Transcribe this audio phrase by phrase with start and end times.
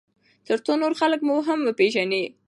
[0.45, 2.23] ترڅو نور خلک مو هم وپیژني.